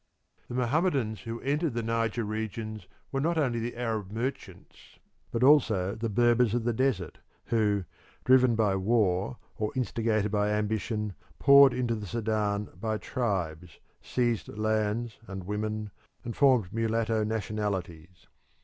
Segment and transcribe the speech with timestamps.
[0.47, 4.97] The Mohammedans who entered the Niger regions were not only the Arab merchants
[5.29, 7.85] but also the Berbers of the desert, who,
[8.25, 15.19] driven by war or instigated by ambition, poured into the Sudan by tribes, seized lands
[15.27, 15.91] and women,
[16.23, 18.25] and formed mulatto nationalities.